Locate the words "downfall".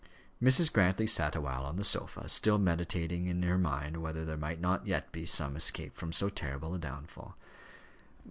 6.79-7.37